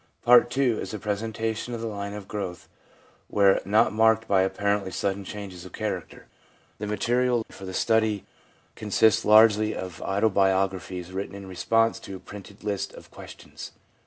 [0.25, 0.81] Part II.
[0.81, 2.67] is a presentation of the line of growth
[3.27, 6.25] where not marked by apparently sudden changes of character.
[6.79, 8.25] The material for the study
[8.75, 12.19] con i2 THE PSYCHOLOGY OF RELIGION sists largely of autobiographies written in response to a
[12.19, 13.73] printed list of questions.